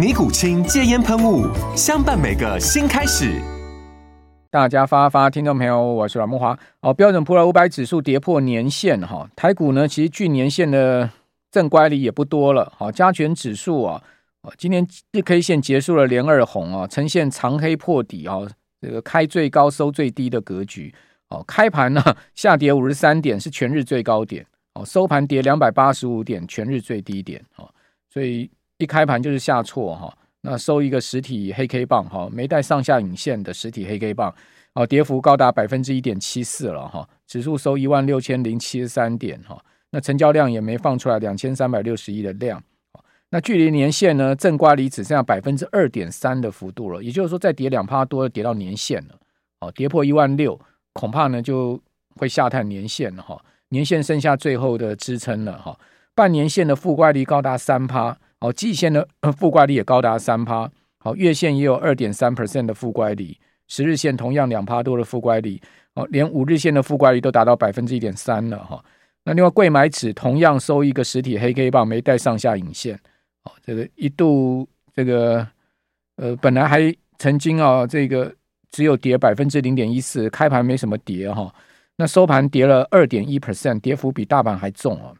[0.00, 1.46] 尼古清戒烟喷雾，
[1.76, 3.38] 相伴每个新开始。
[4.50, 6.58] 大家发发，听众朋友，我是阮木华。
[6.80, 11.10] 哦，标准普尔五百指数跌破年线哈，台股呢，其实距年线的
[11.50, 12.72] 正乖离也不多了。
[12.78, 14.02] 好，加权指数啊，
[14.56, 18.38] 今天日 K 线结束了连二红啊，呈现长黑破底啊，
[18.80, 20.94] 这个开最高收最低的格局。
[21.28, 22.02] 哦，开盘呢
[22.34, 24.46] 下跌五十三点，是全日最高点。
[24.72, 27.44] 哦，收盘跌两百八十五点，全日最低点。
[27.56, 27.68] 哦，
[28.08, 28.50] 所以。
[28.80, 34.34] 一开盘就是下挫哈，那收一个实体黑 K 棒哈，没带上下影线的实体黑 K 棒，
[34.72, 42.62] 哦，跌幅高达百分之一点七四了哈，指数收一万六千零七十三点哈，那成交量也没放出来两千三百六十亿的量，
[43.28, 49.14] 那距离年线呢正乖离只剩下百分之二点三的幅度了，也就是说再跌两趴多跌到年线了，
[49.60, 50.58] 哦，跌破一万六，
[50.94, 51.78] 恐怕呢就
[52.16, 55.78] 会下探年线了哈，年线剩下最后的支撑了哈，
[56.14, 58.16] 半年线的负乖离高达三趴。
[58.40, 63.38] 好，季线的 负乖离也高达三趴，好，月线也有二点三 percent 的负乖离，
[63.68, 65.60] 十日线同样两趴多的负乖离，
[65.94, 68.82] 哦，连五日线的负乖离都达到百分之一点三了哈。
[69.24, 72.98] 那另外，柜买指同样收一个实体黑 K 棒，没带上下影线，
[73.44, 75.46] 哦，这个一度这个
[76.16, 78.34] 呃，本来还曾经啊，这个
[78.70, 81.54] 只有跌百分之零点一四，开盘没什么跌哈，
[81.96, 85.12] 那收盘跌了二点一 percent，跌幅比大盘还重啊，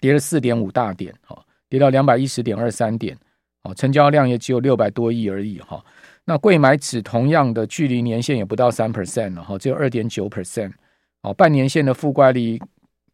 [0.00, 1.36] 跌了四点五大点哈。
[1.70, 3.16] 跌到两百一十点二三点，
[3.62, 5.82] 哦，成交量也只有六百多亿而已哈。
[6.26, 10.72] 那贵买指同样的距离年线也不到三 percent 了哈，只有二点九 percent。
[11.22, 12.58] 哦，半年线的负乖率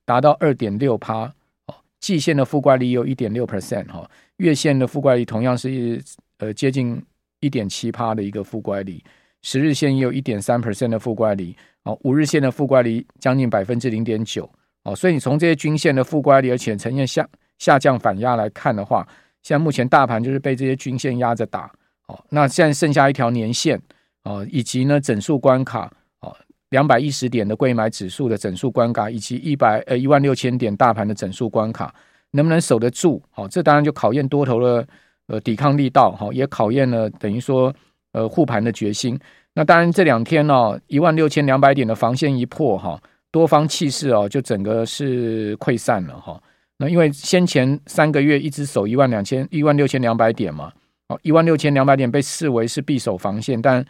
[0.05, 1.25] 达到二点六趴，
[1.67, 6.03] 哦，季线的负乖率有一点六 percent 哈，月线的负乖率同样是
[6.39, 7.03] 呃接近
[7.41, 9.03] 一点七趴的一个负乖率，
[9.43, 14.49] 十日线也有一点三 percent 的负乖率，哦，五日线的负乖率将近百分之零点九，
[14.85, 17.29] 哦，所以你从这些均线的负乖率，而且呈现下。
[17.59, 19.07] 下降反压来看的话，
[19.43, 21.71] 现在目前大盘就是被这些均线压着打，
[22.09, 23.81] 哦，那现在剩下一条年线，
[24.25, 25.91] 哦，以及呢整数关卡，
[26.21, 26.37] 哦，
[26.71, 31.95] 两百一十点的柜买指数的整数关卡，以及一百呃一万六千点大盘的整数关卡，
[32.33, 33.23] 能不能守得住？
[33.31, 34.87] 好，这当然就考验多头的
[35.29, 37.75] 呃抵抗力道，哈，也考验了等于说
[38.13, 39.19] 呃护盘的决心。
[39.55, 43.01] 那当然这两天呢，一万六千两百点的防线一破，哈，
[43.31, 46.39] 多方气势哦就整个是溃散了，哈。
[46.79, 50.71] 那因为先前三个月一直守一万两千一万六千两百点嘛，
[51.09, 53.83] 哦，一万六千两百点被视为是必守防线，但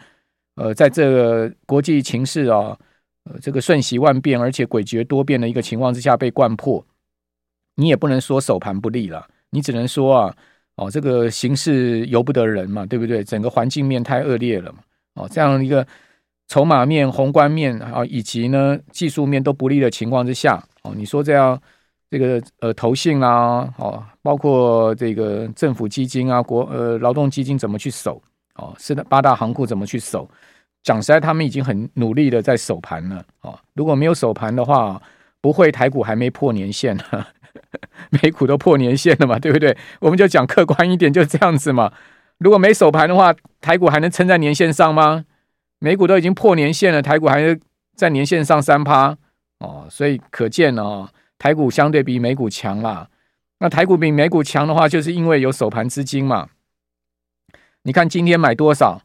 [0.55, 2.77] 呃，在这个国际情势啊，
[3.25, 6.85] 呃，这个瞬息万变而且诡谲多变的一个情况之下被掼破，
[7.75, 10.35] 你也不能说守盘不利了，你只能说啊，
[10.77, 13.21] 哦，这个形势由不得人嘛，对不对？
[13.21, 14.79] 整个环境面太恶劣了嘛，
[15.15, 15.85] 哦，这样一个
[16.47, 21.61] 筹码面、宏观面啊，以及呢技术面都不利的情况之下，哦，你说这样。
[22.09, 28.21] 这个呃，投信啊，哦，包括这个政府基金啊，国呃劳动基金怎么去守？
[28.55, 30.29] 哦，是的，八大行库怎么去守？
[30.83, 33.21] 讲实在，他们已经很努力的在守盘了。
[33.41, 35.01] 哦，如果没有守盘的话，
[35.41, 37.03] 不会台股还没破年线呢，
[38.09, 39.75] 美股都破年线了嘛，对不对？
[39.99, 41.91] 我们就讲客观一点，就这样子嘛。
[42.37, 45.25] 如果没守盘的话，台股还能撑在年线上吗？
[45.79, 47.59] 美股都已经破年线了，台股还是
[47.95, 49.17] 在年线上三趴
[49.59, 51.09] 哦，所以可见哦。
[51.37, 53.09] 台股相对比美股强啦，
[53.59, 56.49] 那台股比美股强的话，就是因为有首盘资金嘛。
[57.83, 59.01] 你看今天买多少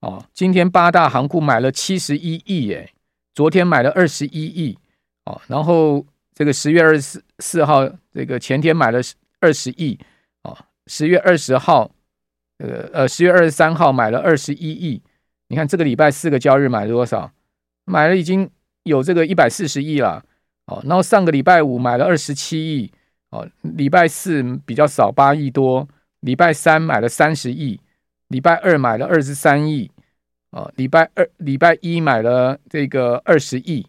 [0.00, 0.24] 哦？
[0.32, 2.92] 今天八大行库买了七十一亿耶，
[3.34, 4.76] 昨天买了二十一亿
[5.24, 6.04] 哦，然后
[6.34, 9.00] 这个十月二十四号，这个前天买了
[9.40, 9.98] 二十亿
[10.42, 11.90] 哦，十月二十号，
[12.58, 15.00] 呃呃，十月二十三号买了二十一亿。
[15.48, 17.30] 你看这个礼拜四个交易日买了多少？
[17.84, 18.50] 买了已经
[18.82, 20.24] 有这个一百四十亿了。
[20.66, 22.90] 哦，然后上个礼拜五买了二十七亿，
[23.30, 25.86] 哦，礼拜四比较少八亿多，
[26.20, 27.78] 礼拜三买了三十亿，
[28.28, 29.90] 礼拜二买了二十三亿，
[30.50, 33.86] 哦，礼拜二、礼拜一买了这个二十亿，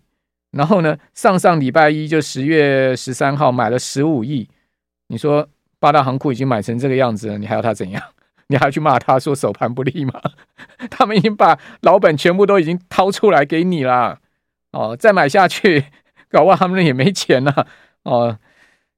[0.51, 4.49] 然后呢，上上礼拜一就十月十三号买了十五亿。
[5.07, 5.47] 你说
[5.79, 8.01] 八大行库已经买成这个样子了，你还要他怎样？
[8.47, 10.21] 你还要去骂他说手盘不利吗？
[10.91, 14.19] 他们已经把老本全部都已经掏出来给你了。
[14.71, 15.85] 哦，再买下去，
[16.35, 17.67] 搞不好他们也没钱了。
[18.03, 18.37] 哦，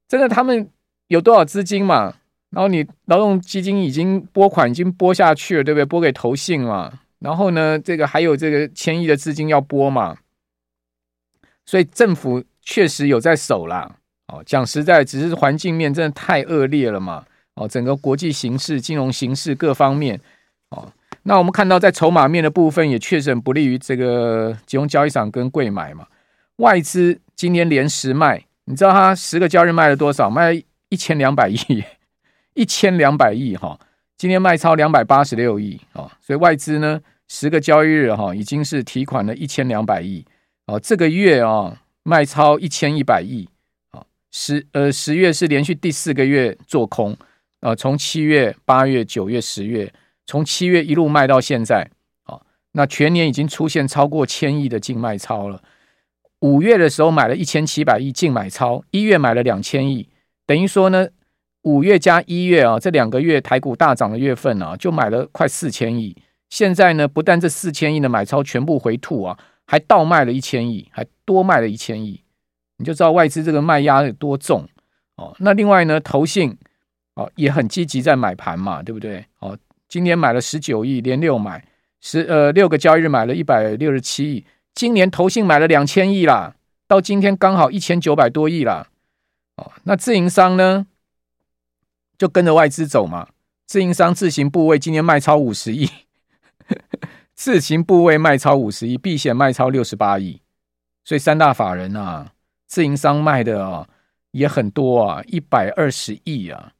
[0.08, 0.68] 真的，他们
[1.08, 2.16] 有多少资金嘛？
[2.50, 5.86] 然后你劳动基金已经拨款已经拨下去了，对不对？
[5.86, 6.92] 拨给投信嘛。
[7.20, 10.18] 然后呢，这个还有这个千亿的资金要拨嘛。
[11.66, 13.96] 所以政府确实有在守啦。
[14.34, 17.24] 哦，讲实在，只是环境面真的太恶劣了嘛。
[17.56, 20.20] 哦，整个国际形势、金融形势各方面。
[20.72, 20.92] 哦，
[21.24, 26.08] 那我们看到在筹码面的部分，也确实很不利于这个集中交易场跟柜买嘛。
[26.58, 30.30] 外资今天连十卖，你知道他十个交易日卖了多少？
[30.30, 31.58] 卖一千两百亿。
[32.56, 33.80] 一千两百亿哈，
[34.18, 40.26] 今天卖超两百八十六亿啊，所以外资呢，十个交易日哈，已经是提款了一千两百亿
[40.66, 40.80] 哦。
[40.80, 43.48] 这个月啊，卖超一千一百亿
[43.92, 47.16] 啊，十呃十月是连续第四个月做空
[47.60, 49.94] 啊，从七月、八月、九月、十月，
[50.26, 51.88] 从七月一路卖到现在
[52.24, 55.62] 啊，那全年已经出现超过千亿的净卖超了。
[56.42, 60.10] 五月的时候买了一千七百亿净买超，一月买了两千亿，
[60.46, 61.08] 等于说呢。
[61.64, 66.16] 五月加一月啊，这两个月台股大涨的月份啊，就买了快四千亿。
[66.50, 72.22] 现在呢，不但这四千亿的买超全部回吐啊，还倒卖了一千亿，还多卖了一千亿。
[72.78, 74.66] 你就知道外资这个卖压有多重
[75.18, 75.36] 哦。
[75.40, 76.56] 那另外呢，投信
[77.16, 79.26] 哦也很积极在买盘嘛，对不对？
[79.40, 79.58] 哦，
[79.90, 81.62] 今年买了十九亿，连六买
[82.00, 84.46] 十呃六个交易日买了一百六十七亿。
[84.78, 86.54] 今年投信买了两千亿啦，
[86.88, 88.90] 到今天刚好一千九百多亿啦。
[89.56, 90.86] 哦，那自营商呢？
[92.16, 93.30] 就跟着外资走嘛，
[93.66, 95.90] 自营商自行部位今天卖超五十亿，
[97.34, 100.42] 自行部位卖超五十亿，避险卖超六十八亿，
[101.04, 102.34] 所以三大法人啊，
[102.68, 103.90] 自营商卖的啊
[104.30, 106.74] 也很多啊，一百二十亿啊，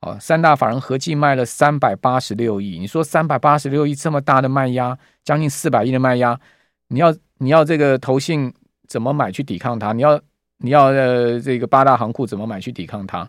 [0.00, 6.40] 哦，三大法人合计卖了三百八十六亿，你说三百八十六亿这么大的卖压，将近四百亿的卖压，
[6.88, 8.52] 你要你要这个投信
[8.86, 9.92] 怎么买去抵抗它？
[9.92, 10.20] 你要
[10.58, 13.28] 你要呃这个八大行库怎么买去抵抗它？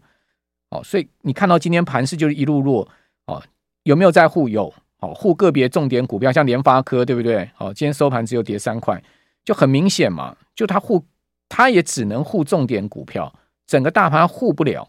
[0.70, 2.88] 哦，所以你看到今天盘势就是一路弱
[3.26, 3.42] 哦，
[3.84, 4.48] 有没有在护？
[4.48, 7.50] 有哦，护个别重点股票，像联发科，对不对？
[7.58, 9.02] 哦，今天收盘只有跌三块，
[9.44, 11.04] 就很明显嘛，就它护，
[11.50, 13.34] 它也只能护重点股票，
[13.66, 14.88] 整个大盘护不了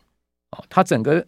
[0.50, 1.27] 哦，它整个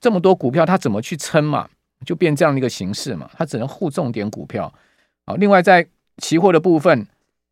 [0.00, 1.68] 这么多股票，它怎么去撑嘛？
[2.04, 4.72] 就变这样的一个形式嘛，它只能护重点股票
[5.24, 5.34] 啊。
[5.34, 5.86] 另外在
[6.18, 7.06] 期货的部分，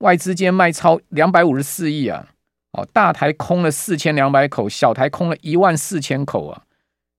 [0.05, 2.29] 外资今天卖超两百五十四亿啊。
[2.73, 6.65] 哦，大台空了四千两百口，小台空了一万四千口啊。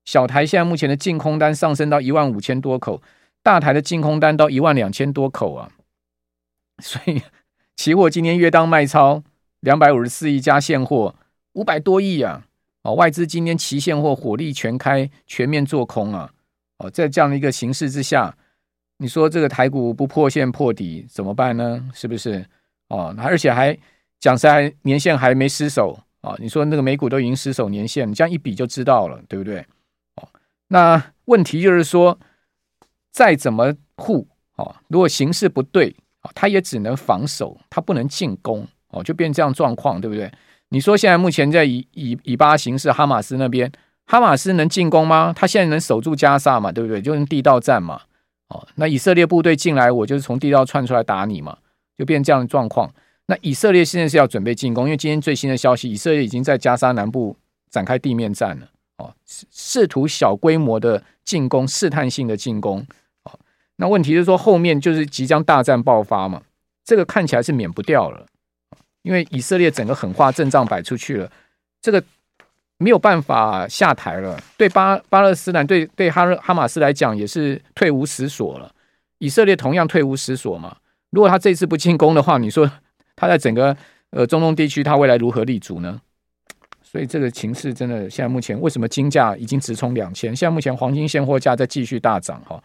[0.05, 3.01] 小台现在目前的净空单上升到一万五千多口，
[3.41, 5.71] 大台的净空单到一万两千多口啊。
[6.77, 7.23] 所以
[7.75, 9.23] 期货今天约当卖超
[9.61, 11.15] 两百五十四亿加现货
[11.53, 12.45] 五百多亿啊。
[12.83, 16.29] 哦，外资今天期现货火力全开，全面做空啊。
[16.77, 18.37] 哦，在这样的一个形势之下，
[18.99, 21.89] 你说这个台股不破线破底怎么办呢？
[21.95, 22.45] 是不是？
[22.89, 23.77] 哦，而且还。
[24.17, 26.33] 讲实在，年限还没失守啊！
[26.39, 29.59] 你说那个美股都已经失守年限，你这样一比就知道了，对不对？
[30.15, 30.27] 哦，
[30.69, 32.17] 那问题就是说，
[33.11, 40.31] 再怎么护啊，如果形势不对啊，他也只能防守，他不能进攻哦，就变这样状况，对不对？
[40.69, 43.71] 你说现在目前在以以以巴形势，哈马斯那边，
[44.07, 45.33] 哈马斯能进攻吗？
[45.35, 46.71] 他现在能守住加萨嘛？
[46.71, 46.99] 对不对？
[46.99, 48.01] 就是地道战嘛。
[48.47, 51.57] 哦，那以色列部队进来，我就是从地道窜出来打你嘛，
[51.97, 52.93] 就变这样的状况。
[53.27, 57.35] 那以色列现在是要准备进攻，因为今天最新的消息，以色列已经在加沙南部
[57.71, 62.85] 展开地面战了，哦，试图小规模的进攻，试探性的进攻，
[63.23, 63.39] 哦，
[63.77, 66.43] 那问题是说后面就是即将大战爆发嘛，
[66.83, 68.27] 这个看起来是免不掉了，
[69.01, 71.31] 因为以色列整个狠话阵仗摆出去了，
[71.81, 72.03] 这个
[72.77, 78.71] 没有办法下台了，对巴巴勒斯坦对对哈哈马斯来讲也是退无实所了，
[79.17, 80.77] 以色列同样退无实所嘛，
[81.15, 82.69] 如果他这次不进攻的话，你说？
[83.15, 83.75] 他在整个
[84.09, 86.01] 呃中东地区，他未来如何立足呢？
[86.83, 90.35] 所以这个情势真的，现在目前为什么金价已经直冲两千？
[90.35, 92.61] 现在目前黄金现货价在继续大涨哈。